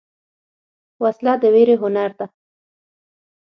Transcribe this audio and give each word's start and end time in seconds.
وسله 1.03 1.33
د 1.41 1.43
ویرې 1.53 1.75
هنر 1.81 2.11
ده 2.19 2.25